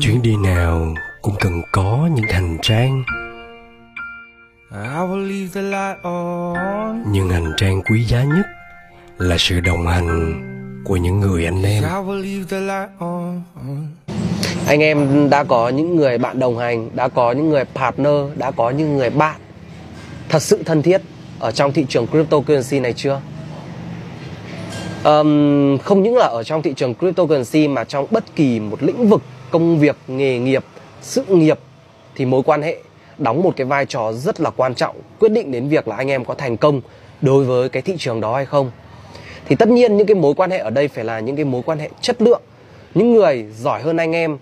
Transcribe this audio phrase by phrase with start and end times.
[0.00, 3.04] chuyến đi nào cũng cần có những hành trang
[4.72, 7.02] I will leave the light on.
[7.12, 8.46] nhưng hành trang quý giá nhất
[9.18, 10.34] là sự đồng hành
[10.84, 13.42] của những người anh em I will leave the light on.
[14.66, 18.50] anh em đã có những người bạn đồng hành đã có những người partner đã
[18.50, 19.40] có những người bạn
[20.28, 21.00] thật sự thân thiết
[21.38, 23.20] ở trong thị trường cryptocurrency này chưa
[25.04, 29.08] um, không những là ở trong thị trường cryptocurrency mà trong bất kỳ một lĩnh
[29.08, 30.64] vực công việc nghề nghiệp
[31.02, 31.58] sự nghiệp
[32.14, 32.78] thì mối quan hệ
[33.18, 36.10] đóng một cái vai trò rất là quan trọng quyết định đến việc là anh
[36.10, 36.80] em có thành công
[37.20, 38.70] đối với cái thị trường đó hay không.
[39.46, 41.62] Thì tất nhiên những cái mối quan hệ ở đây phải là những cái mối
[41.66, 42.42] quan hệ chất lượng.
[42.94, 44.38] Những người giỏi hơn anh em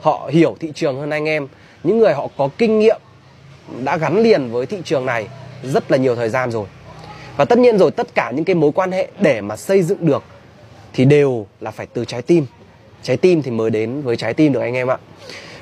[0.00, 1.48] họ hiểu thị trường hơn anh em
[1.84, 3.00] những người họ có kinh nghiệm
[3.84, 5.28] đã gắn liền với thị trường này
[5.62, 6.66] rất là nhiều thời gian rồi
[7.36, 10.06] và tất nhiên rồi, tất cả những cái mối quan hệ để mà xây dựng
[10.06, 10.22] được
[10.92, 12.46] thì đều là phải từ trái tim.
[13.02, 14.98] Trái tim thì mới đến với trái tim được anh em ạ.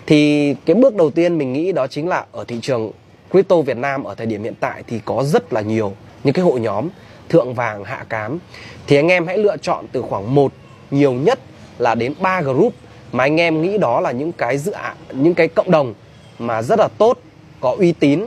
[0.07, 2.91] Thì cái bước đầu tiên mình nghĩ đó chính là ở thị trường
[3.31, 5.93] crypto Việt Nam ở thời điểm hiện tại thì có rất là nhiều
[6.25, 6.89] những cái hội nhóm
[7.29, 8.39] thượng vàng, hạ cám.
[8.87, 10.53] Thì anh em hãy lựa chọn từ khoảng một,
[10.91, 11.39] nhiều nhất
[11.79, 12.75] là đến 3 group
[13.13, 15.95] mà anh em nghĩ đó là những cái dự án, những cái cộng đồng
[16.39, 17.19] mà rất là tốt,
[17.61, 18.25] có uy tín.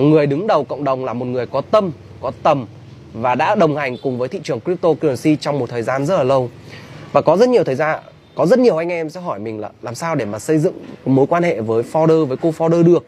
[0.00, 2.66] Người đứng đầu cộng đồng là một người có tâm, có tầm
[3.20, 6.22] và đã đồng hành cùng với thị trường cryptocurrency trong một thời gian rất là
[6.22, 6.50] lâu.
[7.12, 8.00] Và có rất nhiều thời gian
[8.34, 10.74] có rất nhiều anh em sẽ hỏi mình là làm sao để mà xây dựng
[11.06, 13.04] mối quan hệ với founder với cô founder được?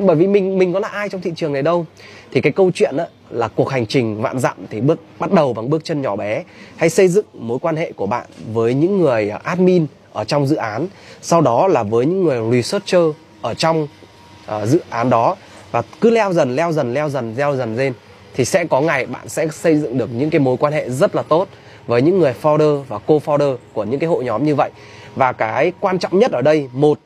[0.00, 1.86] Bởi vì mình mình có là ai trong thị trường này đâu?
[2.32, 5.52] Thì cái câu chuyện đó là cuộc hành trình vạn dặm thì bước bắt đầu
[5.52, 6.42] bằng bước chân nhỏ bé.
[6.76, 10.56] Hãy xây dựng mối quan hệ của bạn với những người admin ở trong dự
[10.56, 10.86] án
[11.22, 13.02] sau đó là với những người researcher
[13.42, 15.36] ở trong uh, dự án đó.
[15.70, 17.92] Và cứ leo dần leo dần leo dần leo dần lên
[18.34, 21.14] thì sẽ có ngày bạn sẽ xây dựng được những cái mối quan hệ rất
[21.14, 21.48] là tốt
[21.86, 24.70] với những người founder và co-founder của những cái hội nhóm như vậy.
[25.14, 26.98] Và cái quan trọng nhất ở đây một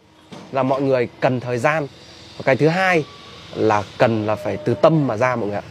[0.53, 1.87] là mọi người cần thời gian.
[2.37, 3.05] Và cái thứ hai
[3.55, 5.63] là cần là phải từ tâm mà ra mọi người ạ.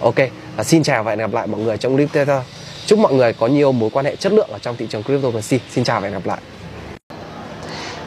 [0.00, 0.14] Ok
[0.56, 2.42] và xin chào và hẹn gặp lại mọi người trong clip tiếp theo.
[2.86, 5.60] Chúc mọi người có nhiều mối quan hệ chất lượng ở trong thị trường cryptocurrency.
[5.70, 6.38] Xin chào và hẹn gặp lại.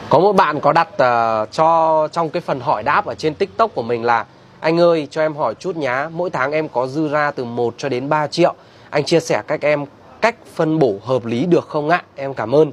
[0.08, 3.74] Có một bạn có đặt uh, cho trong cái phần hỏi đáp ở trên tiktok
[3.74, 4.24] của mình là
[4.60, 6.08] anh ơi, cho em hỏi chút nhá.
[6.12, 8.54] Mỗi tháng em có dư ra từ 1 cho đến 3 triệu.
[8.90, 9.84] Anh chia sẻ cách em,
[10.20, 12.04] cách phân bổ hợp lý được không ạ?
[12.16, 12.72] Em cảm ơn.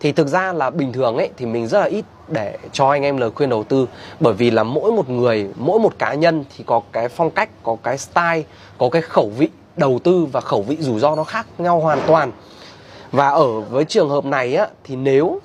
[0.00, 3.02] Thì thực ra là bình thường ấy, thì mình rất là ít để cho anh
[3.02, 3.88] em lời khuyên đầu tư.
[4.20, 7.48] Bởi vì là mỗi một người, mỗi một cá nhân thì có cái phong cách,
[7.62, 8.42] có cái style,
[8.78, 12.00] có cái khẩu vị đầu tư và khẩu vị rủi ro nó khác nhau hoàn
[12.06, 12.32] toàn.
[13.12, 15.40] Và ở với trường hợp này á, thì nếu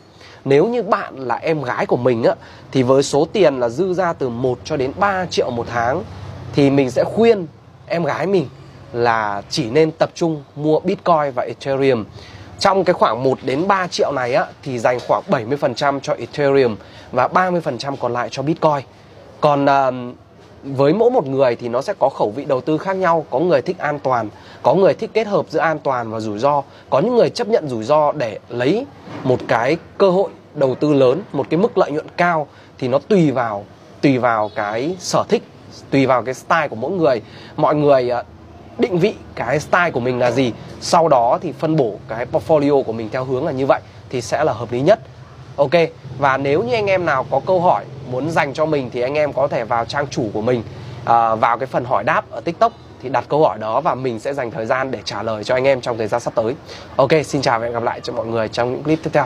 [0.46, 2.36] nếu như bạn là em gái của mình á
[2.72, 6.04] thì với số tiền là dư ra từ 1 cho đến 3 triệu một tháng
[6.54, 7.48] thì mình sẽ khuyên
[7.88, 8.50] em gái mình
[8.94, 12.06] là chỉ nên tập trung mua Bitcoin và Ethereum.
[12.60, 16.76] Trong cái khoảng 1 đến 3 triệu này á thì dành khoảng 70% cho Ethereum
[17.12, 18.86] và 30% còn lại cho Bitcoin.
[19.42, 20.16] Còn uh,
[20.66, 23.40] với mỗi một người thì nó sẽ có khẩu vị đầu tư khác nhau, có
[23.40, 24.30] người thích an toàn,
[24.64, 26.64] có người thích kết hợp giữa an toàn và rủi ro.
[26.90, 28.86] Có những người chấp nhận rủi ro để lấy
[29.24, 33.00] một cái cơ hội đầu tư lớn, một cái mức lợi nhuận cao thì nó
[33.00, 33.66] tùy vào
[34.02, 35.44] tùy vào cái sở thích,
[35.90, 37.22] tùy vào cái style của mỗi người.
[37.58, 38.24] Mọi người à,
[38.78, 42.84] định vị cái style của mình là gì, sau đó thì phân bổ cái portfolio
[42.84, 45.00] của mình theo hướng là như vậy thì sẽ là hợp lý nhất
[45.56, 45.72] ok
[46.20, 49.14] và nếu như anh em nào có câu hỏi muốn dành cho mình thì anh
[49.14, 50.64] em có thể vào trang chủ của mình
[51.06, 54.20] à, vào cái phần hỏi đáp ở tiktok thì đặt câu hỏi đó và mình
[54.20, 56.56] sẽ dành thời gian để trả lời cho anh em trong thời gian sắp tới
[56.96, 59.26] ok xin chào và hẹn gặp lại cho mọi người trong những clip tiếp theo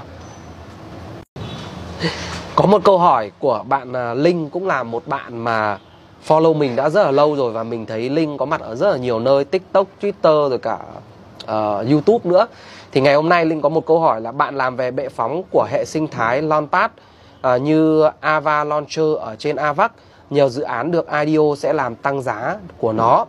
[2.56, 5.78] có một câu hỏi của bạn à, Linh cũng là một bạn mà
[6.28, 8.92] follow mình đã rất là lâu rồi và mình thấy Linh có mặt ở rất
[8.92, 10.78] là nhiều nơi TikTok, Twitter rồi cả
[11.44, 12.48] uh, YouTube nữa.
[12.92, 15.44] Thì ngày hôm nay Linh có một câu hỏi là bạn làm về bệ phóng
[15.52, 16.92] của hệ sinh thái Launchpad uh,
[17.42, 19.92] ờ, như Ava Launcher ở trên Avax
[20.30, 23.26] nhiều dự án được IDO sẽ làm tăng giá của nó.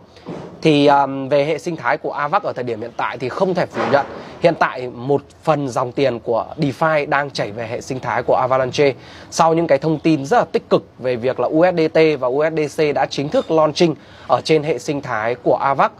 [0.61, 3.53] Thì um, về hệ sinh thái của Avax ở thời điểm hiện tại thì không
[3.53, 4.05] thể phủ nhận.
[4.39, 8.35] Hiện tại một phần dòng tiền của DeFi đang chảy về hệ sinh thái của
[8.35, 8.93] Avalanche
[9.31, 12.83] sau những cái thông tin rất là tích cực về việc là USDT và USDC
[12.95, 13.95] đã chính thức launching
[14.27, 15.91] ở trên hệ sinh thái của Avax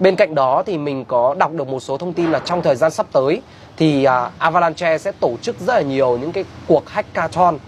[0.00, 2.76] bên cạnh đó thì mình có đọc được một số thông tin là trong thời
[2.76, 3.42] gian sắp tới
[3.76, 7.58] thì uh, Avalanche sẽ tổ chức rất là nhiều những cái cuộc hackathon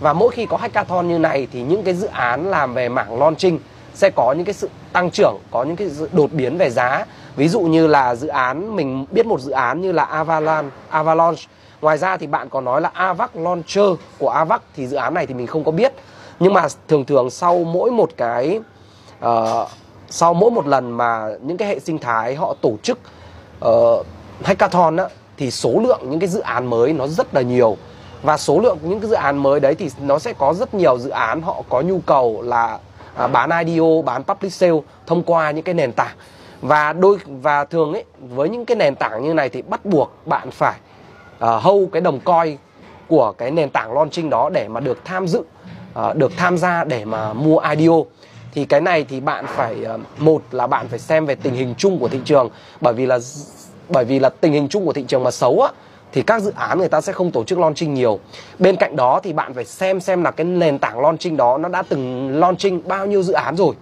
[0.00, 3.18] và mỗi khi có hackathon như này thì những cái dự án làm về mảng
[3.18, 3.58] launching
[3.94, 7.06] sẽ có những cái sự tăng trưởng, có những cái sự đột biến về giá.
[7.36, 11.42] Ví dụ như là dự án mình biết một dự án như là Avalanche, Avalanche.
[11.80, 13.86] Ngoài ra thì bạn có nói là Avac Launcher
[14.18, 15.92] của Avac thì dự án này thì mình không có biết.
[16.40, 18.60] Nhưng mà thường thường sau mỗi một cái
[19.24, 19.68] uh,
[20.10, 22.98] sau mỗi một lần mà những cái hệ sinh thái họ tổ chức
[23.64, 24.06] uh,
[24.44, 25.04] hackathon á,
[25.36, 27.76] thì số lượng những cái dự án mới nó rất là nhiều.
[28.22, 30.98] Và số lượng những cái dự án mới đấy thì nó sẽ có rất nhiều
[30.98, 32.78] dự án họ có nhu cầu là
[33.14, 36.16] à, bán IDO, bán public sale thông qua những cái nền tảng.
[36.62, 40.12] Và đôi và thường ấy với những cái nền tảng như này thì bắt buộc
[40.26, 40.78] bạn phải
[41.44, 42.58] uh, hâu cái đồng coi
[43.08, 46.84] của cái nền tảng launching đó để mà được tham dự uh, được tham gia
[46.84, 47.94] để mà mua IDO
[48.52, 51.74] thì cái này thì bạn phải ờ, một là bạn phải xem về tình hình
[51.78, 52.48] chung của thị trường.
[52.80, 53.18] Bởi vì là,
[53.88, 55.72] bởi vì là tình hình chung của thị trường mà xấu á,
[56.12, 58.18] thì các dự án người ta sẽ không tổ chức launching nhiều.
[58.58, 61.68] Bên cạnh đó thì bạn phải xem xem là cái nền tảng launching đó nó
[61.68, 63.74] đã từng launching bao nhiêu dự án rồi.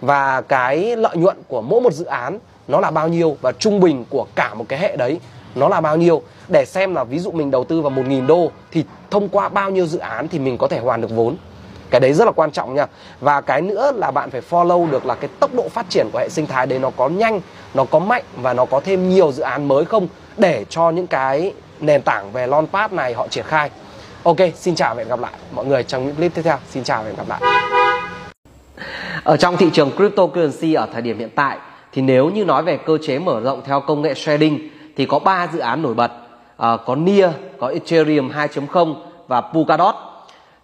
[0.00, 2.38] Và cái lợi nhuận của mỗi một dự án
[2.68, 5.20] nó là bao nhiêu và trung bình của cả một cái hệ đấy
[5.54, 6.22] nó là bao nhiêu.
[6.48, 9.70] Để xem là ví dụ mình đầu tư vào 1.000 đô thì thông qua bao
[9.70, 11.36] nhiêu dự án thì mình có thể hoàn được vốn
[11.90, 12.86] cái đấy rất là quan trọng nha.
[13.20, 16.18] Và cái nữa là bạn phải follow được là cái tốc độ phát triển của
[16.18, 17.40] hệ sinh thái đấy nó có nhanh
[17.74, 20.08] nó có mạnh và nó có thêm nhiều dự án mới không?
[20.36, 23.70] Để cho những cái nền tảng về launchpad này họ triển khai.
[24.22, 26.56] Ok xin chào và hẹn gặp lại mọi người trong những clip tiếp theo.
[26.70, 27.40] Xin chào và hẹn gặp lại.
[29.24, 31.58] Ở trong thị trường cryptocurrency ở thời điểm hiện tại
[31.92, 35.18] thì nếu như nói về cơ chế mở rộng theo công nghệ sharding thì có
[35.18, 36.10] 3 dự án nổi bật.
[36.56, 37.28] À, có NIA,
[37.60, 38.94] có Ethereum 2.0
[39.28, 39.94] và Polkadot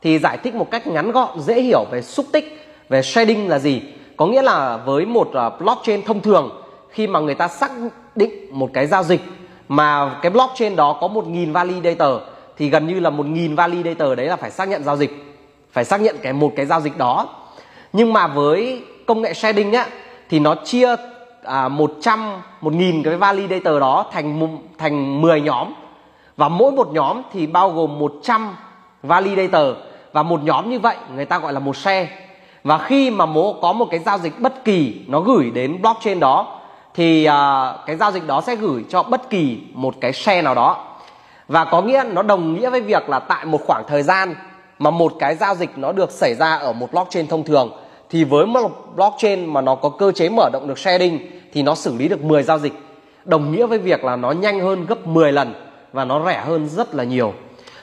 [0.02, 3.58] thì giải thích một cách ngắn gọn dễ hiểu về xúc tích về shading là
[3.58, 3.82] gì.
[4.16, 7.70] Có nghĩa là với một ờ, blockchain thông thường khi mà người ta xác
[8.16, 9.20] định một cái giao dịch
[9.68, 12.22] mà cái blockchain đó có 1.000 validator
[12.56, 15.10] thì gần như là 1.000 validator đấy là phải xác nhận giao dịch
[15.72, 17.28] phải xác nhận cái một cái giao dịch đó.
[17.92, 19.86] Nhưng mà với công nghệ shading á
[20.30, 20.96] thì nó chia
[21.42, 25.72] à, 100 1000 cái validator đó thành thành 10 nhóm.
[26.36, 28.56] Và mỗi một nhóm thì bao gồm 100
[29.02, 29.76] validator
[30.12, 32.08] và một nhóm như vậy người ta gọi là một share.
[32.64, 36.20] Và khi mà mố có một cái giao dịch bất kỳ nó gửi đến blockchain
[36.20, 36.60] đó
[36.94, 37.32] thì uh,
[37.86, 40.84] cái giao dịch đó sẽ gửi cho bất kỳ một cái share nào đó.
[41.48, 44.34] Và có nghĩa nó đồng nghĩa với việc là tại một khoảng thời gian
[44.78, 47.70] mà một cái giao dịch nó được xảy ra ở một blockchain thông thường
[48.10, 51.18] thì với một blockchain mà nó có cơ chế mở rộng được sharing
[51.52, 52.72] thì nó xử lý được 10 giao dịch.
[53.24, 55.54] Đồng nghĩa với việc là nó nhanh hơn gấp 10 lần
[55.92, 57.34] và nó rẻ hơn rất là nhiều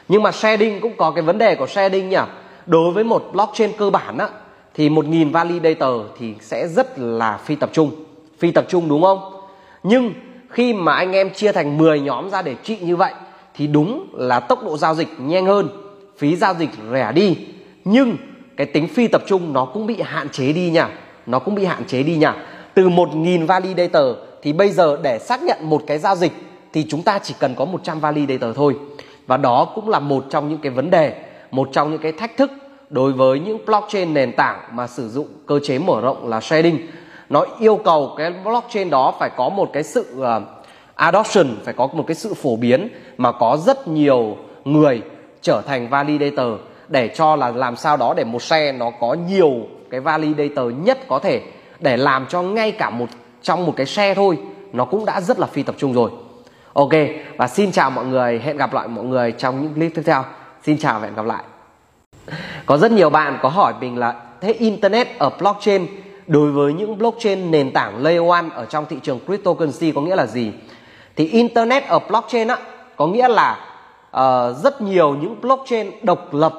[0.07, 2.17] nhưng mà sharing cũng có cái vấn đề của sharing nhỉ?
[2.65, 4.29] Đối với một blockchain cơ bản á,
[4.73, 7.91] thì 1.000 validator thì sẽ rất là phi tập trung.
[8.39, 9.19] Phi tập trung đúng không?
[9.83, 10.13] Nhưng
[10.49, 13.13] khi mà anh em chia thành 10 nhóm ra để trị như vậy,
[13.55, 15.69] thì đúng là tốc độ giao dịch nhanh hơn,
[16.17, 17.37] phí giao dịch rẻ đi.
[17.85, 18.17] Nhưng
[18.57, 20.81] cái tính phi tập trung nó cũng bị hạn chế đi nhỉ?
[21.25, 22.27] Nó cũng bị hạn chế đi nhỉ?
[22.73, 24.05] Từ 1.000 validator
[24.41, 26.31] thì bây giờ để xác nhận một cái giao dịch
[26.73, 28.75] thì chúng ta chỉ cần có 100 validator thôi
[29.27, 31.13] và đó cũng là một trong những cái vấn đề
[31.51, 32.51] một trong những cái thách thức
[32.89, 36.79] đối với những blockchain nền tảng mà sử dụng cơ chế mở rộng là sharding,
[37.29, 40.43] nó yêu cầu cái blockchain đó phải có một cái sự uh,
[40.95, 45.01] adoption phải có một cái sự phổ biến mà có rất nhiều người
[45.41, 46.53] trở thành validator
[46.87, 49.53] để cho là làm sao đó để một xe nó có nhiều
[49.89, 51.41] cái validator nhất có thể
[51.79, 53.05] để làm cho ngay cả một
[53.41, 54.37] trong một cái xe thôi
[54.73, 56.11] nó cũng đã rất là phi tập trung rồi
[56.77, 56.89] ok
[57.37, 60.23] và xin chào mọi người hẹn gặp lại mọi người trong những clip tiếp theo.
[60.63, 61.43] Xin chào và hẹn gặp lại.
[62.65, 65.87] Có rất nhiều bạn có hỏi mình là thế internet ở blockchain
[66.27, 70.15] đối với những blockchain nền tảng layer one ở trong thị trường cryptocurrency có nghĩa
[70.15, 70.51] là gì?
[71.15, 72.57] Thì internet ở blockchain á
[72.95, 73.59] có nghĩa là
[74.17, 76.53] uh, rất nhiều những blockchain độc lập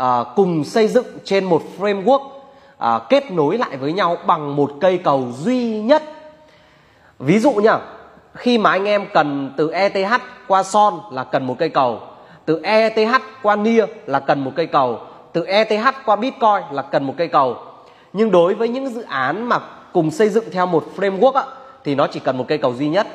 [0.00, 4.72] uh, cùng xây dựng trên một framework uh, kết nối lại với nhau bằng một
[4.80, 6.02] cây cầu duy nhất.
[7.18, 7.78] Ví dụ nhá
[8.34, 10.12] khi mà anh em cần từ ETH
[10.46, 12.00] qua Son là cần một cây cầu
[12.44, 15.00] từ ETH qua NIA là cần một cây cầu
[15.32, 17.56] từ ETH qua Bitcoin là cần một cây cầu.
[18.12, 19.58] Nhưng đối với những dự án mà
[19.92, 21.44] cùng xây dựng theo một framework á,
[21.84, 23.06] thì nó chỉ cần một cây cầu duy nhất.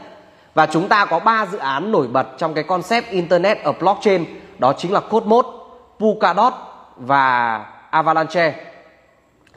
[0.53, 4.25] Và chúng ta có ba dự án nổi bật trong cái concept internet ở blockchain
[4.57, 5.45] đó chính là Cosmos,
[5.99, 6.53] Polkadot
[6.95, 8.53] và Avalanche.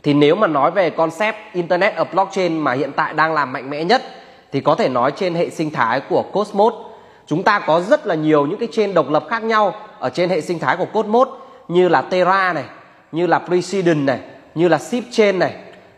[0.02, 3.70] Thì nếu mà nói về concept internet ở blockchain mà hiện tại đang làm mạnh
[3.70, 4.02] mẽ nhất
[4.52, 6.74] thì có thể nói trên hệ sinh thái của Cosmos,
[7.26, 10.30] chúng ta có rất là nhiều những cái chain độc lập khác nhau ở trên
[10.30, 11.28] hệ sinh thái của Cosmos,
[11.68, 12.64] như là Terra này,
[13.12, 14.18] như là Precedent này,
[14.54, 15.54] như là Ship Chain này,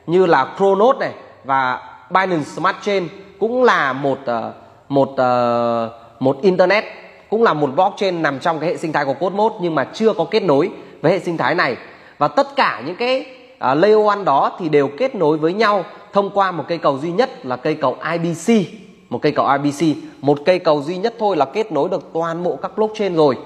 [0.06, 1.12] như là Chronos này
[1.44, 3.08] và Binance Smart Chain
[3.40, 4.52] cũng là một ờ,
[4.88, 5.90] một ờ,
[6.20, 6.84] một internet,
[7.30, 10.12] cũng là một blockchain nằm trong cái hệ sinh thái của Cosmos nhưng mà chưa
[10.12, 11.76] có kết nối với hệ sinh thái này.
[12.18, 13.26] Và tất cả những cái
[13.64, 16.98] uh, layer one đó thì đều kết nối với nhau thông qua một cây cầu
[16.98, 18.66] duy nhất là cây cầu IBC
[19.10, 22.42] một cây cầu IBC một cây cầu duy nhất thôi là kết nối được toàn
[22.42, 23.38] bộ các blockchain rồi.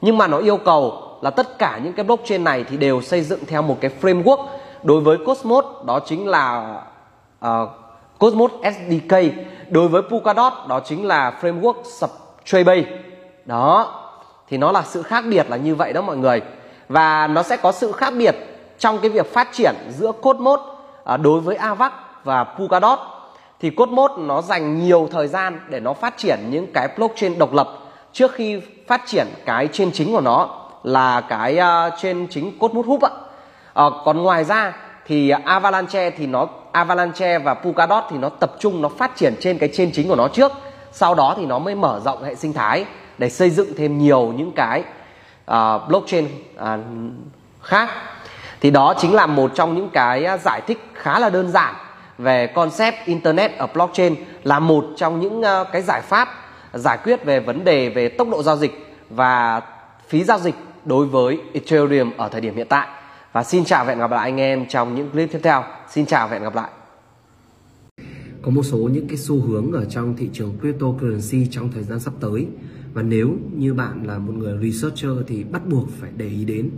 [0.00, 0.92] Nhưng mà nó yêu cầu
[1.22, 4.46] là tất cả những cái blockchain này thì đều xây dựng theo một cái framework
[4.82, 6.76] đối với Cosmos đó chính là
[7.46, 7.68] uh,
[8.18, 9.16] Cosmos SDK
[9.68, 12.84] đối với Polkadot đó chính là framework Subtrade
[13.44, 14.00] đó
[14.48, 16.42] thì nó là sự khác biệt là như vậy đó mọi người.
[16.88, 18.36] Và nó sẽ có sự khác biệt
[18.78, 20.60] trong cái việc phát triển giữa Cosmos
[21.04, 21.92] à, đối với Avax
[22.24, 22.98] và Polkadot
[23.60, 27.52] thì Cosmos nó dành nhiều thời gian để nó phát triển những cái blockchain độc
[27.52, 27.78] lập
[28.12, 30.48] trước khi phát triển cái trên chính của nó
[30.82, 33.10] là cái à, trên chính Cosmos Hub ạ.
[33.74, 34.72] À, còn ngoài ra
[35.06, 39.58] thì Avalanche thì nó Avalanche và Polkadot thì nó tập trung nó phát triển trên
[39.58, 40.52] cái trên chính của nó trước
[40.92, 42.84] sau đó thì nó mới mở rộng hệ sinh thái
[43.18, 44.82] để xây dựng thêm nhiều những cái
[45.50, 46.64] uh, blockchain uh,
[47.62, 47.88] khác
[48.64, 51.74] thì đó chính là một trong những cái à, giải thích khá là đơn giản
[52.18, 56.28] về concept internet ở blockchain, là một trong những à, cái giải pháp
[56.74, 59.60] giải quyết về vấn đề về tốc độ giao dịch và
[60.08, 60.54] phí giao dịch
[60.84, 62.88] đối với Ethereum ở thời điểm hiện tại.
[63.32, 65.62] Và xin chào và hẹn gặp lại anh em trong những clip tiếp theo.
[65.90, 66.70] Xin chào và hẹn gặp lại.
[68.42, 72.00] Có một số những cái xu hướng ở trong thị trường cryptocurrency trong thời gian
[72.00, 72.46] sắp tới
[72.94, 76.70] và nếu như bạn là một người researcher thì bắt buộc phải để ý đến.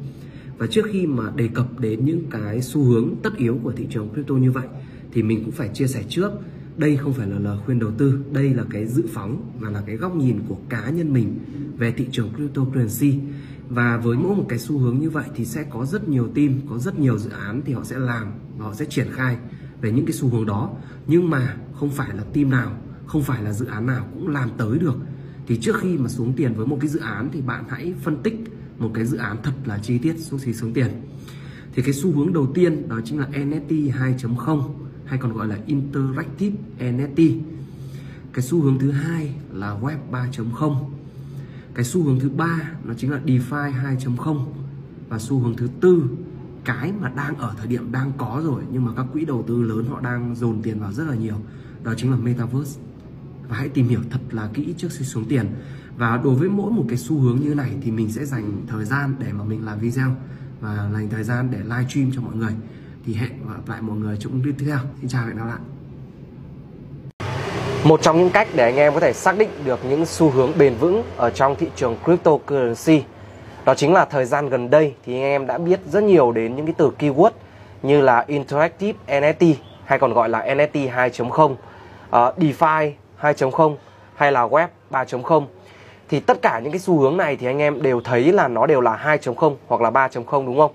[0.58, 3.86] Và trước khi mà đề cập đến những cái xu hướng tất yếu của thị
[3.90, 4.66] trường crypto như vậy,
[5.12, 6.32] thì mình cũng phải chia sẻ trước,
[6.76, 9.82] đây không phải là lời khuyên đầu tư, đây là cái dự phóng và là
[9.86, 11.38] cái góc nhìn của cá nhân mình
[11.78, 13.18] về thị trường cryptocurrency.
[13.68, 16.50] Và với mỗi một cái xu hướng như vậy thì sẽ có rất nhiều team,
[16.70, 18.26] có rất nhiều dự án thì họ sẽ làm
[18.58, 19.36] và họ sẽ triển khai
[19.80, 20.70] về những cái xu hướng đó.
[21.06, 22.72] Nhưng mà không phải là team nào,
[23.06, 24.96] không phải là dự án nào cũng làm tới được.
[25.46, 28.16] Thì trước khi mà xuống tiền với một cái dự án thì bạn hãy phân
[28.22, 28.44] tích
[28.78, 30.90] một cái dự án thật là chi tiết xuống xí xuống tiền.
[31.74, 34.70] Thì cái xu hướng đầu tiên đó chính là NFT 2.0
[35.04, 37.38] hay còn gọi là Interactive NFT
[38.32, 40.76] cái xu hướng thứ hai là Web 3.0
[41.74, 44.46] cái xu hướng thứ ba nó chính là DeFi 2.0
[45.08, 46.02] và xu hướng thứ tư,
[46.64, 49.62] cái mà đang ở thời điểm đang có rồi, nhưng mà các quỹ đầu tư
[49.62, 51.36] lớn họ đang dồn tiền vào rất là nhiều,
[51.84, 52.80] đó chính là Metaverse.
[53.48, 55.46] Và hãy tìm hiểu thật là kỹ trước khi xuống tiền
[55.96, 58.84] và đối với mỗi một cái xu hướng như này thì mình sẽ dành thời
[58.84, 60.08] gian để mà mình làm video
[60.60, 62.52] và dành thời gian để live stream cho mọi người.
[63.06, 64.78] Thì hẹn gặp lại mọi người trong clip tiếp theo.
[65.00, 65.58] Xin chào và hẹn gặp lại.
[67.84, 70.58] Một trong những cách để anh em có thể xác định được những xu hướng
[70.58, 73.02] bền vững ở trong thị trường cryptocurrency
[73.66, 76.56] đó chính là thời gian gần đây thì anh em đã biết rất nhiều đến
[76.56, 77.30] những cái từ keyword
[77.82, 81.58] như là interactive NFT hay còn gọi là NFT 2.0, uh,
[82.38, 83.76] DeFi 2.0
[84.14, 85.44] hay là Web 3.0
[86.08, 88.66] thì tất cả những cái xu hướng này thì anh em đều thấy là nó
[88.66, 90.72] đều là 2.0 hoặc là 3.0 đúng không?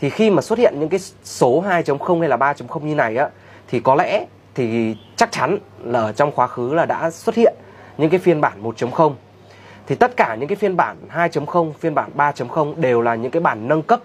[0.00, 3.28] Thì khi mà xuất hiện những cái số 2.0 hay là 3.0 như này á
[3.68, 7.54] thì có lẽ thì chắc chắn là ở trong quá khứ là đã xuất hiện
[7.98, 9.12] những cái phiên bản 1.0
[9.86, 13.40] thì tất cả những cái phiên bản 2.0, phiên bản 3.0 đều là những cái
[13.40, 14.00] bản nâng cấp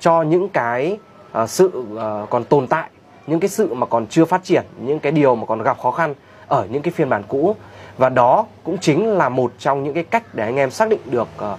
[0.00, 0.98] cho những cái
[1.42, 2.90] uh, sự uh, còn tồn tại,
[3.26, 5.90] những cái sự mà còn chưa phát triển, những cái điều mà còn gặp khó
[5.90, 6.14] khăn
[6.48, 7.56] ở những cái phiên bản cũ
[7.98, 11.00] và đó cũng chính là một trong những cái cách để anh em xác định
[11.10, 11.58] được uh,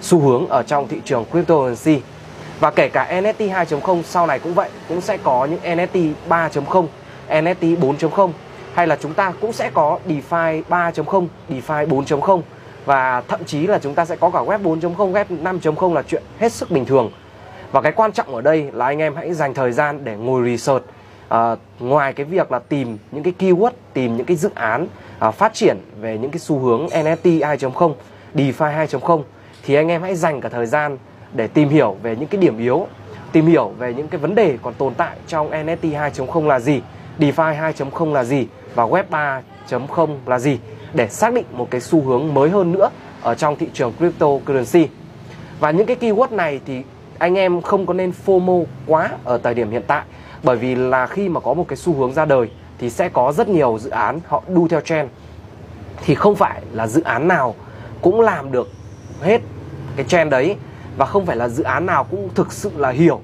[0.00, 2.02] xu hướng ở trong thị trường cryptocurrency
[2.60, 6.86] và kể cả NFT 2.0 sau này cũng vậy cũng sẽ có những NFT 3.0
[7.28, 8.30] NFT 4.0
[8.74, 12.40] hay là chúng ta cũng sẽ có DeFi 3.0, DeFi 4.0
[12.84, 15.24] và thậm chí là chúng ta sẽ có cả web 4.0, web
[15.60, 17.10] 5.0 là chuyện hết sức bình thường.
[17.72, 20.50] Và cái quan trọng ở đây là anh em hãy dành thời gian để ngồi
[20.50, 20.84] research
[21.32, 24.86] à, ngoài cái việc là tìm những cái keyword, tìm những cái dự án
[25.18, 27.94] à, phát triển về những cái xu hướng NFT 2.0,
[28.34, 29.22] DeFi 2.0
[29.64, 30.98] thì anh em hãy dành cả thời gian
[31.32, 32.86] để tìm hiểu về những cái điểm yếu,
[33.32, 36.80] tìm hiểu về những cái vấn đề còn tồn tại trong NFT 2.0 là gì
[37.18, 39.04] DeFi 2.0 là gì và Web
[39.68, 40.58] 3.0 là gì
[40.94, 42.90] để xác định một cái xu hướng mới hơn nữa
[43.22, 44.88] ở trong thị trường cryptocurrency.
[45.60, 46.82] Và những cái keyword này thì
[47.18, 50.02] anh em không có nên FOMO quá ở thời điểm hiện tại
[50.42, 53.32] bởi vì là khi mà có một cái xu hướng ra đời thì sẽ có
[53.32, 55.08] rất nhiều dự án họ đu theo trend.
[56.04, 57.54] Thì không phải là dự án nào
[58.00, 58.68] cũng làm được
[59.22, 59.40] hết
[59.96, 60.56] cái trend đấy
[60.96, 63.20] và không phải là dự án nào cũng thực sự là hiểu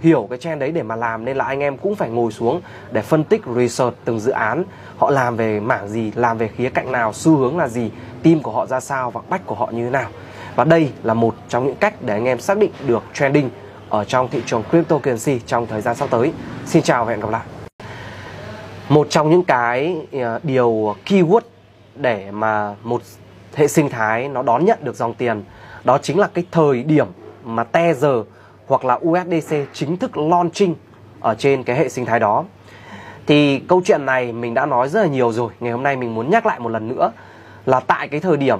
[0.00, 1.24] hiểu cái trend đấy để mà làm.
[1.24, 2.60] Nên là anh em cũng phải ngồi xuống
[2.90, 4.64] để phân tích, research từng dự án,
[4.96, 7.90] họ làm về mảng gì, làm về khía cạnh nào, xu hướng là gì,
[8.22, 10.08] team của họ ra sao và bách của họ như thế nào.
[10.56, 13.50] Và đây là một trong những cách để anh em xác định được trending
[13.88, 16.32] ở trong thị trường cryptocurrency trong thời gian sắp tới
[16.66, 17.42] xin chào và hẹn gặp lại
[18.88, 21.40] một trong những cái ờ, điều keyword
[21.96, 23.02] để mà một
[23.54, 25.44] hệ sinh thái nó đón nhận được dòng tiền,
[25.84, 27.06] đó chính là cái thời điểm
[27.44, 28.16] mà Tether
[28.66, 30.74] hoặc là USDC chính thức launching
[31.20, 32.44] ở trên cái hệ sinh thái đó.
[33.26, 35.52] Thì câu chuyện này mình đã nói rất là nhiều rồi.
[35.60, 37.12] Ngày hôm nay mình muốn nhắc lại một lần nữa
[37.66, 38.58] là tại cái thời điểm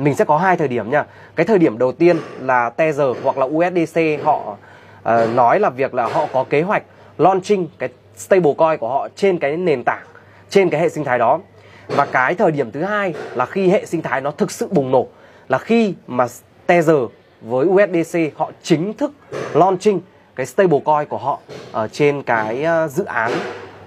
[0.00, 1.04] mình sẽ có hai thời điểm nha.
[1.36, 4.56] Cái thời điểm đầu tiên là Tether hoặc là USDC họ
[5.00, 6.82] uh, nói là việc là họ có kế hoạch
[7.18, 10.04] launching cái stablecoin của họ trên cái nền tảng,
[10.50, 11.40] trên cái hệ sinh thái đó.
[11.88, 14.90] Và cái thời điểm thứ hai là khi hệ sinh thái nó thực sự bùng
[14.90, 15.06] nổ
[15.48, 16.26] là khi mà
[16.66, 16.96] Tether
[17.40, 19.12] với USDC họ chính thức
[19.54, 20.00] launching
[20.36, 21.38] cái stablecoin của họ
[21.72, 23.32] ở trên cái ờ, dự án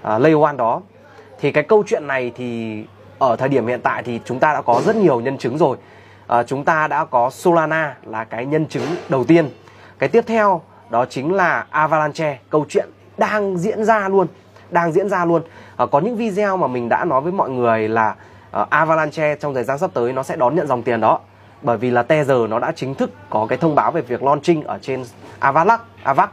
[0.02, 0.82] ờ, uh, Layer One đó
[1.40, 2.82] thì cái câu chuyện này thì
[3.18, 5.76] ở thời điểm hiện tại thì chúng ta đã có rất nhiều nhân chứng rồi
[6.26, 9.50] à, chúng ta đã có Solana là cái nhân chứng đầu tiên.
[9.98, 14.26] Cái tiếp theo đó chính là Avalanche câu chuyện đang diễn ra luôn
[14.70, 15.42] đang diễn ra luôn.
[15.76, 18.14] À, có những video mà mình đã nói với mọi người là
[18.60, 21.20] uh, Avalanche trong thời gian sắp tới nó sẽ đón nhận dòng tiền đó.
[21.62, 24.64] Bởi vì là Tether nó đã chính thức có cái thông báo về việc launching
[24.64, 25.04] ở trên
[25.38, 26.28] Avalanche avax.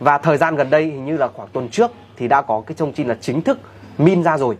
[0.00, 2.74] Và thời gian gần đây hình như là khoảng tuần trước thì đã có cái
[2.78, 3.58] thông tin là chính thức
[3.98, 4.58] min ra rồi.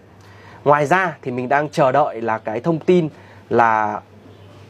[0.65, 3.09] Ngoài ra thì mình đang chờ đợi là cái thông tin
[3.49, 4.01] là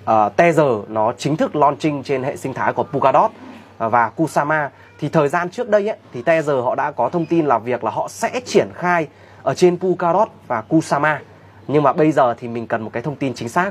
[0.09, 3.31] Ờ, uh, Tether nó chính thức launching trên hệ sinh thái của Polkadot
[3.79, 4.71] ờ, và Kusama.
[5.01, 7.85] Thì thời gian trước đây ấy, thì Tether họ đã có thông tin là việc
[7.85, 9.07] là họ sẽ triển khai
[9.43, 11.21] ở trên Polkadot và Kusama.
[11.67, 13.71] Nhưng mà bây giờ thì mình cần một cái thông tin chính xác.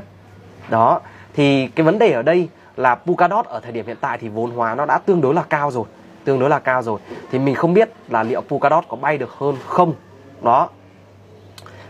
[0.68, 1.00] Đó
[1.34, 4.50] thì cái vấn đề ở đây là Polkadot ở thời điểm hiện tại thì vốn
[4.50, 5.84] hóa nó đã tương đối là cao rồi
[6.24, 7.00] tương đối là cao rồi.
[7.30, 9.94] Thì mình không biết là liệu Polkadot có bay được hơn không.
[10.42, 10.68] Đó.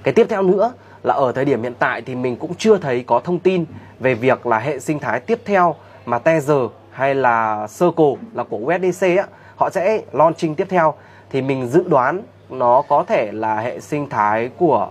[0.02, 3.04] Cái tiếp theo nữa là ở thời điểm hiện tại thì mình cũng chưa thấy
[3.06, 3.64] có thông tin
[4.00, 5.74] về việc là hệ sinh thái tiếp theo
[6.06, 6.58] mà Tether
[6.90, 9.26] hay là Circle là của USDC á,
[9.56, 10.94] họ sẽ launching tiếp theo.
[11.30, 14.88] Thì mình dự đoán nó có thể là hệ sinh thái của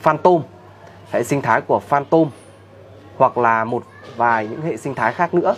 [0.00, 0.42] Phantom
[1.10, 2.30] hệ sinh thái của Phantom
[3.16, 3.82] hoặc là một
[4.16, 5.54] vài những hệ sinh thái khác nữa.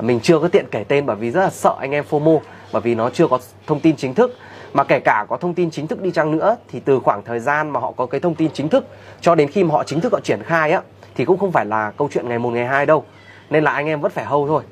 [0.00, 2.38] Mình chưa có tiện kể tên bởi vì rất là sợ anh em FOMO
[2.72, 4.36] bởi vì nó chưa có thông tin chính thức.
[4.72, 7.40] Mà kể cả có thông tin chính thức đi chăng nữa, thì từ khoảng thời
[7.40, 8.86] gian mà họ có cái thông tin chính thức
[9.20, 10.80] cho đến khi mà họ chính thức họ triển khai á,
[11.14, 13.04] thì cũng không phải là câu chuyện ngày một, ngày hai đâu.
[13.50, 14.62] Nên là anh em vẫn phải hâu thôi.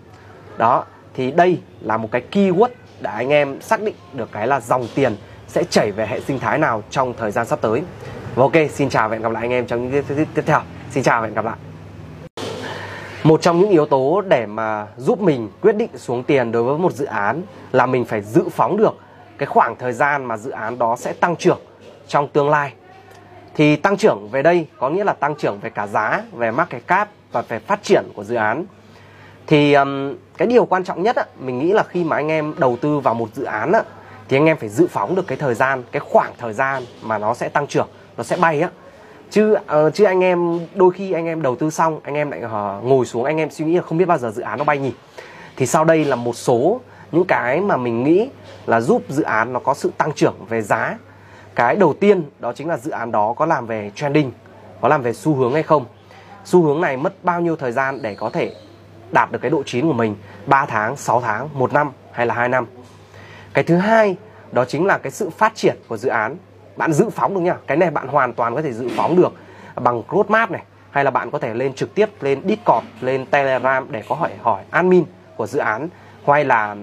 [0.58, 0.84] Đó,
[1.14, 2.68] thì đây là một cái keyword
[3.00, 5.16] để anh em xác định được cái là dòng tiền
[5.48, 7.82] sẽ chảy về hệ sinh thái nào trong thời gian sắp tới.
[8.34, 10.60] Và ok, xin chào và hẹn gặp lại anh em trong những tiếp theo.
[10.90, 11.56] Xin chào và hẹn gặp lại
[13.26, 16.78] một trong những yếu tố để mà giúp mình quyết định xuống tiền đối với
[16.78, 17.42] một dự án
[17.73, 18.97] là mình phải dự phóng được
[19.39, 21.58] cái khoảng thời gian mà dự án đó sẽ tăng trưởng
[22.08, 22.73] trong tương lai.
[23.54, 26.86] Thì tăng trưởng về đây có nghĩa là tăng trưởng về cả giá về market
[26.86, 28.65] cap và về phát triển của dự án.
[29.47, 32.54] Thì um, cái điều quan trọng nhất á, mình nghĩ là khi mà anh em
[32.58, 33.82] đầu tư vào một dự án á,
[34.28, 37.19] thì anh em phải dự phóng được cái thời gian cái khoảng thời gian mà
[37.19, 38.71] nó sẽ tăng trưởng nó sẽ bay á
[39.30, 42.43] chứ uh, chứ anh em đôi khi anh em đầu tư xong anh em lại
[42.45, 44.65] uh, ngồi xuống anh em suy nghĩ là không biết bao giờ dự án nó
[44.65, 44.93] bay nhỉ?
[45.56, 46.80] Thì sau đây là một số
[47.12, 48.28] những cái mà mình nghĩ
[48.67, 50.99] là giúp dự án nó có sự tăng trưởng về giá.
[51.54, 54.32] Cái đầu tiên đó chính là dự án đó có làm về trending
[54.80, 55.84] có làm về xu hướng hay không?
[56.45, 58.54] Xu hướng này mất bao nhiêu thời gian để có thể
[59.12, 60.17] đạt được cái độ chín của mình?
[60.47, 62.67] 3 tháng, 6 tháng, 1 năm hay là 2 năm?
[63.54, 64.17] Cái thứ hai
[64.52, 66.36] đó chính là cái sự phát triển của dự án
[66.76, 69.32] bạn dự phóng được nhá cái này bạn hoàn toàn có thể dự phóng được
[69.75, 73.86] bằng roadmap này hay là bạn có thể lên trực tiếp lên Discord lên Telegram
[73.91, 75.04] để có hỏi hỏi admin
[75.36, 75.89] của dự án
[76.26, 76.76] hay là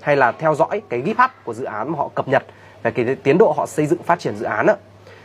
[0.00, 2.44] hay là theo dõi cái GitHub của dự án mà họ cập nhật
[2.82, 4.74] về cái tiến độ họ xây dựng phát triển dự án đó,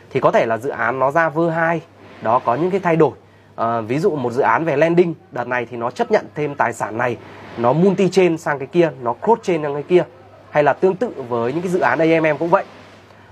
[0.09, 1.81] thì có thể là dự án nó ra vơ hai
[2.21, 3.11] đó có những cái thay đổi.
[3.55, 6.55] À, ví dụ một dự án về lending đợt này thì nó chấp nhận thêm
[6.55, 7.17] tài sản này
[7.57, 10.03] nó multi chain sang cái kia nó cross chain sang cái kia
[10.49, 12.63] hay là tương tự với những cái dự án AMM cũng vậy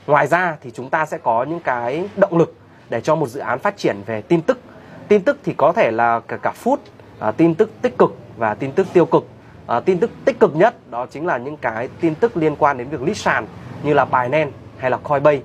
[0.07, 2.55] ngoài ra thì chúng ta sẽ có những cái động lực
[2.89, 4.59] để cho một dự án phát triển về tin tức.
[5.07, 6.77] Tin tức thì có thể là cả cả food
[7.19, 9.25] à, tin tức tích cực và tin tức tiêu cực.
[9.67, 12.77] À, tin tức tích cực nhất đó chính là những cái tin tức liên quan
[12.77, 13.47] đến việc list sàn
[13.83, 15.41] như là Binance hay là Coinbase.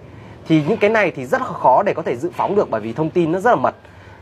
[0.48, 2.92] Thì những cái này thì rất khó để có thể dự phóng được bởi vì
[2.92, 3.75] thông tin nó rất là mật.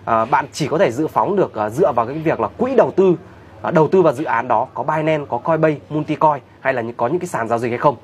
[0.04, 2.74] À, bạn chỉ có thể dự phóng được à, dựa vào cái việc là quỹ
[2.74, 3.14] đầu tư
[3.62, 7.06] à, đầu tư vào dự án đó có Binance có Coinbase Multicoin hay là có
[7.06, 7.96] những cái sàn giao dịch hay không.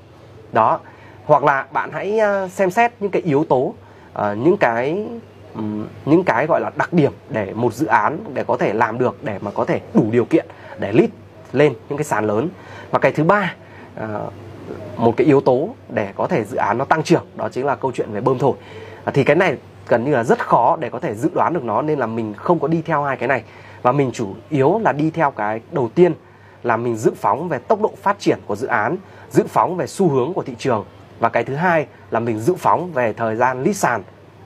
[0.53, 0.81] Đó
[1.27, 3.75] hoặc là bạn hãy à, xem xét những cái yếu tố
[4.15, 5.07] à, những cái
[6.05, 9.25] những cái gọi là đặc điểm để một dự án để có thể làm được,
[9.25, 10.47] để mà có thể đủ điều kiện
[10.79, 11.11] để list
[11.53, 12.49] lên những cái sàn lớn.
[12.91, 13.55] Và cái thứ ba
[13.95, 14.19] à,
[14.97, 17.77] một cái yếu tố để có thể dự án nó tăng trưởng, đó chính là
[17.77, 18.57] câu chuyện về bơm thổi.
[19.15, 19.57] Thì cái này
[19.89, 22.35] gần như là rất khó để có thể dự đoán được nó, nên là mình
[22.35, 23.43] không có đi theo hai cái này.
[23.83, 26.15] Và mình chủ yếu là đi theo cái đầu tiên
[26.63, 28.97] là mình dự phóng về tốc độ phát triển của dự án,
[29.31, 30.85] dự phóng về xu hướng của thị trường
[31.19, 34.03] và cái thứ hai là mình dự phóng về thời gian list sàn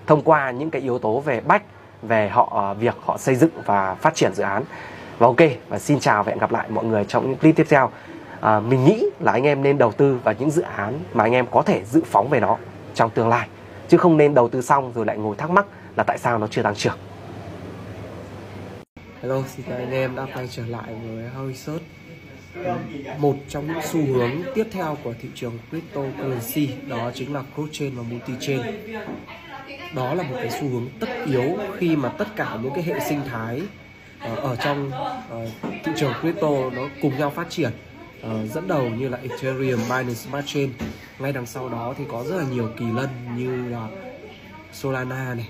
[0.06, 1.62] thông qua những cái yếu tố về bách
[2.02, 4.64] về họ ờ, việc họ xây dựng và phát triển dự án.
[5.18, 7.66] Và ok và xin chào và hẹn gặp lại mọi người trong những clip tiếp
[7.68, 7.90] theo.
[8.40, 11.32] À, mình nghĩ là anh em nên đầu tư vào những dự án mà anh
[11.32, 12.56] em có thể dự phóng về nó
[12.94, 13.48] trong tương lai.
[13.88, 16.46] Chứ không nên đầu tư xong rồi lại ngồi thắc mắc là tại sao nó
[16.46, 16.96] chưa tăng trưởng.
[19.22, 21.80] Hello, xin chào anh em đã quay trở lại với Howie Sốt
[23.18, 27.90] một trong những xu hướng tiếp theo của thị trường cryptocurrency đó chính là cross-chain
[27.94, 28.62] và multi-chain.
[29.94, 33.00] Đó là một cái xu hướng tất yếu khi mà tất cả những cái hệ
[33.08, 33.62] sinh thái
[34.20, 34.90] ờ, ở trong
[35.30, 35.46] ờ,
[35.84, 37.70] thị trường crypto nó cùng nhau phát triển
[38.20, 40.72] uh, dẫn đầu như là Ethereum, Binance Smart Chain.
[41.18, 43.88] Ngay đằng sau đó thì có rất là nhiều kỳ lân như là
[44.72, 45.48] Solana này,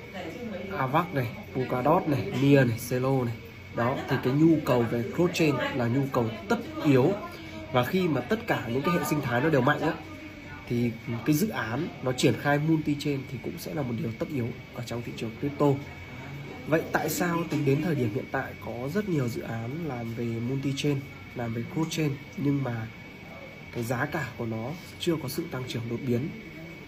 [0.79, 3.35] Avax này, Polkadot này, Nia này, Celo này
[3.77, 7.13] đó, thì cái nhu cầu về blockchain là nhu cầu tất yếu.
[7.73, 9.93] Và khi mà tất cả những cái hệ sinh thái nó đều mạnh á,
[10.69, 10.91] thì
[11.27, 14.27] cái dự án nó triển khai multi chain thì cũng sẽ là một điều tất
[14.35, 15.67] yếu ở trong thị trường crypto.
[16.67, 20.15] Vậy tại sao tính đến thời điểm hiện tại có rất nhiều dự án làm
[20.15, 21.01] về multi chain
[21.35, 22.87] làm về blockchain, nhưng mà
[23.73, 26.29] cái giá cả của nó chưa có sự tăng trưởng đột biến?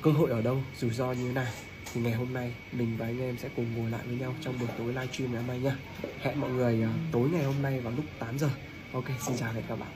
[0.02, 1.46] Cơ hội ở đâu, rủi ro như thế nào?
[1.94, 4.58] Thì ngày hôm nay mình và anh em sẽ cùng ngồi lại với nhau trong
[4.58, 5.76] buổi tối livestream ngày hôm nay nha
[6.20, 8.48] hẹn mọi người ờ, tối ngày hôm nay vào lúc 8 giờ
[8.92, 9.88] ok xin chào các bạn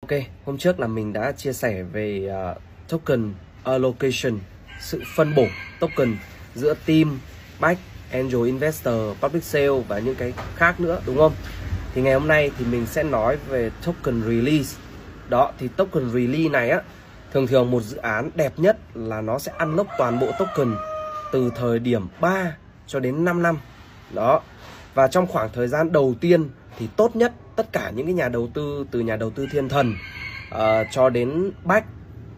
[0.00, 3.34] Ok, hôm trước là mình đã chia sẻ về uh, token
[3.64, 4.38] allocation,
[4.80, 5.46] sự phân bổ
[5.80, 6.16] token
[6.54, 7.20] giữa team,
[7.60, 11.32] back, angel investor, public sale và những cái khác nữa đúng không?
[11.94, 14.76] Thì ngày hôm nay thì mình sẽ nói về token release.
[15.28, 16.80] Đó thì token release này á
[17.34, 20.74] thường thường một dự án đẹp nhất là nó sẽ ăn lốc toàn bộ token
[21.32, 23.58] từ thời điểm 3 cho đến 5 năm.
[24.14, 24.40] Đó.
[24.94, 28.28] Và trong khoảng thời gian đầu tiên thì tốt nhất tất cả những cái nhà
[28.28, 29.94] đầu tư từ nhà đầu tư thiên thần
[30.54, 30.58] uh,
[30.90, 31.86] cho đến back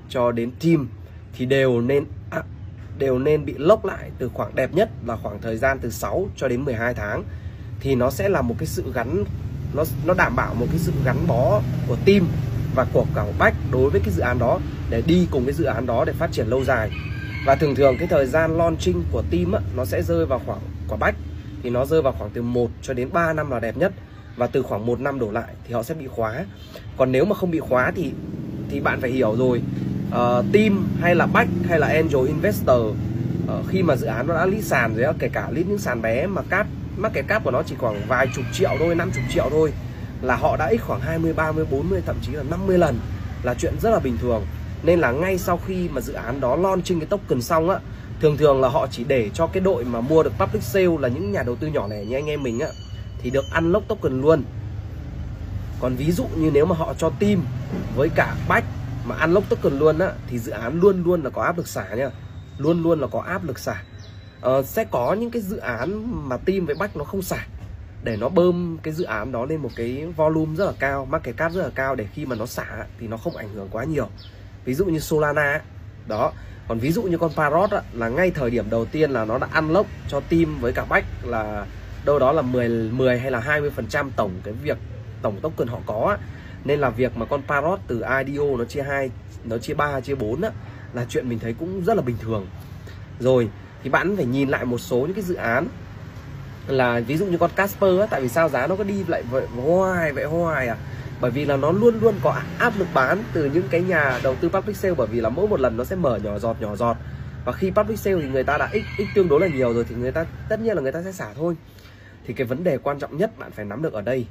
[0.09, 0.89] cho đến team
[1.35, 2.43] thì đều nên à,
[2.99, 6.29] đều nên bị lốc lại từ khoảng đẹp nhất là khoảng thời gian từ 6
[6.37, 7.23] cho đến 12 tháng
[7.81, 9.25] thì nó sẽ là một cái sự gắn
[9.75, 12.27] nó nó đảm bảo một cái sự gắn bó của team
[12.75, 14.59] và của cả back đối với cái dự án đó
[14.91, 16.91] để đi cùng cái dự án đó để phát triển lâu dài.
[17.47, 20.61] Và thường thường cái thời gian launching của team á, nó sẽ rơi vào khoảng
[20.89, 21.15] của bách.
[21.63, 23.93] Thì nó rơi vào khoảng từ 1 cho đến 3 năm là đẹp nhất.
[24.37, 26.45] Và từ khoảng một năm đổ lại thì họ sẽ bị khóa.
[26.97, 28.13] Còn nếu mà không bị khóa thì
[28.71, 29.63] thì bạn phải hiểu rồi.
[30.09, 34.35] Uh, team hay là back hay là angel investor uh, khi mà dự án nó
[34.35, 37.23] đã lít sàn rồi á kể cả lít những sàn bé mà cát mắc cái
[37.23, 39.73] cáp của nó chỉ khoảng vài chục triệu thôi 50 triệu thôi
[40.23, 42.99] là họ đã ít khoảng 20 30 40 thậm chí là 50 lần
[43.43, 44.47] là chuyện rất là bình thường
[44.87, 47.79] nên là ngay sau khi mà dự án đó launching cái token xong á
[48.21, 51.09] thường thường là họ chỉ để cho cái đội mà mua được public sale là
[51.09, 52.69] những nhà đầu tư nhỏ lẻ như anh em mình á
[53.19, 54.43] thì được unlock token luôn.
[55.81, 57.41] Còn ví dụ như nếu mà họ cho team
[57.97, 58.65] với cả bách
[59.07, 61.95] mà unlock token luôn á thì dự án luôn luôn là có áp lực xả
[61.95, 62.11] nha.
[62.59, 63.83] Luôn luôn là có áp lực xả.
[64.41, 67.47] Ờ, sẽ có những cái dự án mà team với bách nó không xả
[68.05, 71.37] để nó bơm cái dự án đó lên một cái volume rất là cao market
[71.37, 72.67] cap rất là cao để khi mà nó xả
[73.01, 74.09] thì nó không ảnh hưởng quá nhiều
[74.67, 75.61] ví dụ như Solana
[76.07, 76.33] đó.
[76.69, 79.39] Còn ví dụ như con Parrot á, là ngay thời điểm đầu tiên là nó
[79.39, 81.67] đã unlock cho team với cả bách là
[82.05, 84.79] đâu đó là 10 10 hay là 20 phần trăm tổng cái việc
[85.23, 86.17] tổng token họ có
[86.65, 89.11] nên là việc mà con parrot từ IDO nó chia hai
[89.45, 90.51] nó chia ba chia 4 á
[90.95, 92.47] là chuyện mình thấy cũng rất là bình thường.
[93.21, 93.49] Rồi
[93.83, 95.67] thì bạn phải nhìn lại một số những cái dự án.
[96.67, 99.23] Là ví dụ như con Casper á tại vì sao giá nó có đi lại
[99.31, 100.77] vậy hoài vậy hoài à?
[101.21, 104.35] Bởi vì là nó luôn luôn có áp lực bán từ những cái nhà đầu
[104.41, 106.77] tư public sale bởi vì là mỗi một lần nó sẽ mở nhỏ giọt nhỏ
[106.77, 106.97] giọt.
[107.45, 109.85] Và khi public sale thì người ta đã x, x tương đối là nhiều rồi
[109.89, 111.57] thì người ta tất nhiên là người ta sẽ xả thôi.
[112.27, 114.27] Thì cái vấn đề quan trọng nhất bạn phải nắm được ở đây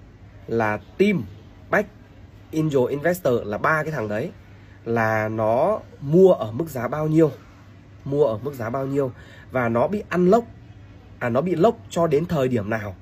[0.47, 1.23] là team
[1.69, 1.89] back
[2.53, 4.31] angel investor là ba cái thằng đấy
[4.85, 7.31] là nó mua ở mức giá bao nhiêu
[8.05, 9.11] mua ở mức giá bao nhiêu
[9.51, 10.43] và nó bị ăn lốc
[11.19, 12.95] à nó bị lốc cho đến thời điểm nào.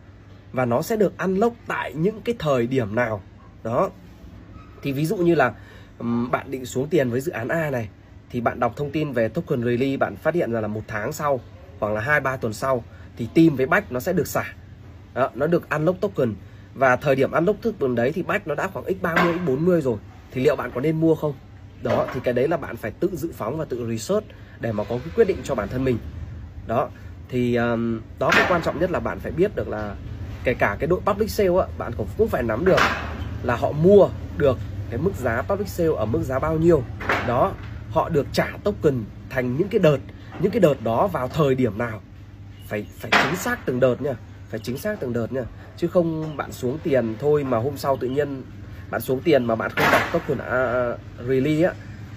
[0.51, 3.21] Và nó sẽ được ăn lốc tại những cái thời điểm nào
[3.63, 3.89] đó.
[4.82, 5.54] Thì ví dụ như là
[6.32, 7.89] bạn định xuống tiền với dự án A này
[8.30, 11.13] thì bạn đọc thông tin về token release bạn phát hiện ra là một tháng
[11.13, 11.39] sau
[11.80, 12.84] hoặc là hai ba tuần sau
[13.17, 14.43] thì team với bách nó sẽ được xả.
[15.13, 16.34] Đó, nó được unlock token.
[16.73, 19.97] Và thời điểm unlock token đấy thì bách nó đã khoảng x30 x40 rồi.
[20.32, 21.34] Thì liệu bạn có nên mua không?
[21.84, 24.26] Đó thì cái đấy là bạn phải tự dự phóng và tự research
[24.60, 25.97] để mà có cái quyết định cho bản thân mình.
[26.67, 26.89] Đó
[27.30, 29.95] thì um, đó cái quan trọng nhất là bạn phải biết được là
[30.43, 32.80] kể cả cái đội public sale á bạn cũng cũng phải nắm được
[33.43, 34.58] là họ mua được
[34.89, 36.84] cái mức giá public sale ở mức giá bao nhiêu.
[37.27, 37.53] Đó
[37.91, 39.97] họ được trả token thành những cái đợt
[40.39, 42.01] những cái đợt đó vào thời điểm nào.
[42.67, 44.15] Phải phải chính xác từng đợt nha
[44.49, 45.43] phải chính xác từng đợt nha.
[45.77, 48.43] Chứ không bạn xuống tiền thôi mà hôm sau tự nhiên
[48.89, 51.73] bạn xuống tiền mà bạn không đọc token uh, release á.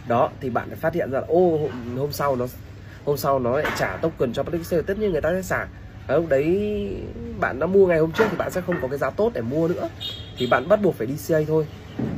[0.08, 2.46] Đó thì bạn phải phát hiện ra là ô hôm, hôm sau nó
[3.04, 5.66] hôm sau nó lại trả token cho public sale tất nhiên người ta sẽ xả.
[6.06, 6.90] Ở lúc đấy
[7.40, 9.40] bạn đã mua ngày hôm trước thì bạn sẽ không có cái giá tốt để
[9.40, 9.88] mua nữa
[10.38, 11.66] thì bạn bắt buộc phải đi CA thôi.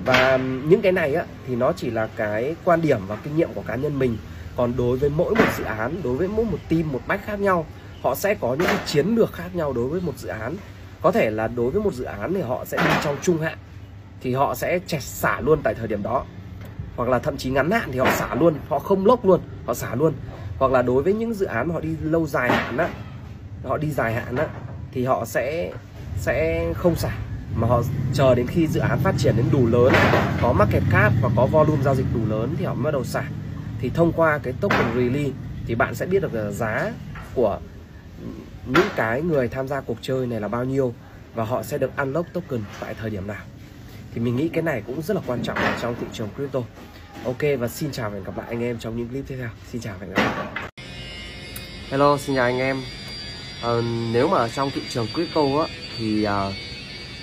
[0.05, 3.55] Và những cái này á, thì nó chỉ là cái quan điểm và kinh nghiệm
[3.55, 4.17] của cá nhân mình.
[4.57, 7.41] Còn đối với mỗi một dự án, đối với mỗi một team, một bách khác
[7.41, 7.67] nhau,
[8.03, 10.57] họ sẽ có những cái chiến lược khác nhau đối với một dự án.
[11.03, 13.59] Có thể là đối với một dự án thì họ sẽ đi trong trung hạn,
[14.21, 16.25] thì họ sẽ chẹt xả luôn tại thời điểm đó.
[16.97, 19.75] Hoặc là thậm chí ngắn hạn thì họ xả luôn, họ không lốc luôn, họ
[19.75, 20.13] xả luôn.
[20.59, 22.89] Hoặc là đối với những dự án mà họ đi lâu dài hạn á,
[23.65, 24.47] họ đi dài hạn á,
[24.93, 25.73] thì họ sẽ
[26.17, 27.11] sẽ không xả
[27.61, 27.83] mà họ
[28.15, 29.93] chờ đến khi dự án phát triển đến đủ lớn
[30.41, 33.05] có market cap và có volume giao dịch đủ lớn thì họ mới bắt đầu
[33.05, 33.25] xả.
[33.81, 35.31] Thì thông qua cái token release
[35.67, 36.93] thì bạn sẽ biết được là giá
[37.35, 37.61] của
[38.67, 40.95] những cái người tham gia cuộc chơi này là bao nhiêu
[41.35, 43.43] và họ sẽ được unlock token tại thời điểm nào.
[44.15, 46.61] Thì mình nghĩ cái này cũng rất là quan trọng ở trong thị trường crypto.
[47.25, 49.49] Ok và xin chào và hẹn gặp lại anh em trong những clip tiếp theo.
[49.73, 50.71] Xin chào và hẹn gặp lại.
[51.91, 52.77] Hello xin chào anh em.
[53.63, 53.71] À,
[54.13, 55.67] nếu mà trong thị trường crypto á,
[55.99, 56.55] thì uh,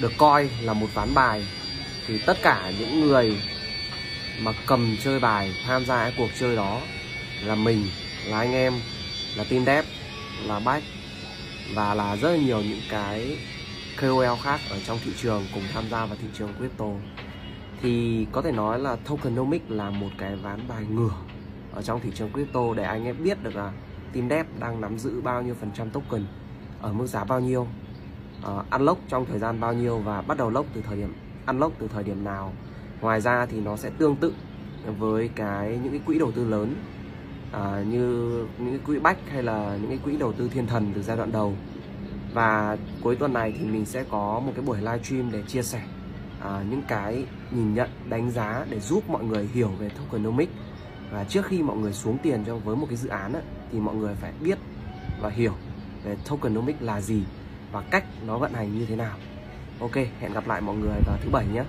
[0.01, 1.45] được coi là một ván bài,
[2.07, 3.37] thì tất cả những người
[4.41, 6.81] mà cầm chơi bài, tham gia cái cuộc chơi đó
[7.43, 7.87] là mình,
[8.25, 8.73] là anh em,
[9.35, 9.85] là team dev,
[10.45, 10.83] là bách,
[11.73, 13.37] và là rất là nhiều những cái
[14.01, 16.85] KOL khác ở trong thị trường cùng tham gia vào thị trường crypto.
[17.81, 21.13] Thì có thể nói là tokenomics là một cái ván bài ngửa
[21.73, 23.71] ở trong thị trường crypto để anh em biết được là
[24.13, 26.25] team dev đang nắm giữ bao nhiêu phần trăm token,
[26.81, 27.67] ở mức giá bao nhiêu.
[28.41, 31.13] Ờ, uh, lốc trong thời gian bao nhiêu và bắt đầu lốc từ thời điểm
[31.45, 32.53] ăn lốc từ thời điểm nào.
[33.01, 34.33] Ngoài ra thì nó sẽ tương tự
[34.97, 36.75] với cái những cái quỹ đầu tư lớn
[37.51, 40.91] à, như những cái quỹ bách hay là những cái quỹ đầu tư thiên thần
[40.95, 41.53] từ giai đoạn đầu.
[42.33, 45.81] Và cuối tuần này thì mình sẽ có một cái buổi livestream để chia sẻ
[46.41, 50.51] à, những cái nhìn nhận đánh giá để giúp mọi người hiểu về tokenomics.
[51.11, 53.79] Và trước khi mọi người xuống tiền cho với một cái dự án ấy, thì
[53.79, 54.57] mọi người phải biết
[55.21, 55.53] và hiểu
[56.03, 57.23] về tokenomics là gì
[57.71, 59.17] và cách nó vận hành như thế nào.
[59.79, 61.63] Ok, hẹn gặp lại mọi người vào thứ bảy nhé.